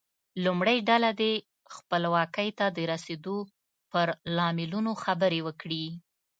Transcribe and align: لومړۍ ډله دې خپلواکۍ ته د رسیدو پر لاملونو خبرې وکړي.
لومړۍ 0.45 0.77
ډله 0.89 1.09
دې 1.21 1.33
خپلواکۍ 1.75 2.49
ته 2.59 2.65
د 2.77 2.79
رسیدو 2.91 3.37
پر 3.91 4.07
لاملونو 4.37 4.91
خبرې 5.03 5.39
وکړي. 5.47 5.85